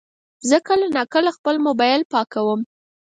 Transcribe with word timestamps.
زه 0.49 0.57
کله 0.67 0.85
ناکله 0.95 1.29
خپل 1.37 1.55
موبایل 1.65 2.01
پاکوم. 2.13 2.59